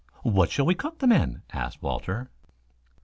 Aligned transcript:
"What 0.23 0.49
shall 0.49 0.65
we 0.65 0.73
cook 0.73 0.97
them 0.97 1.11
in?" 1.11 1.43
asked 1.53 1.83
Walter. 1.83 2.27